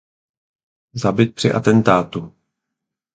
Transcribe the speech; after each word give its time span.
Zabit 0.93 1.35
při 1.35 1.51
atentátu. 1.51 2.35